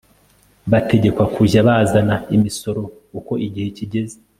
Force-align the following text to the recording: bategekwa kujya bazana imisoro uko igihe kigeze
bategekwa 0.71 1.25
kujya 1.35 1.59
bazana 1.67 2.15
imisoro 2.35 2.83
uko 3.19 3.33
igihe 3.47 3.67
kigeze 3.77 4.15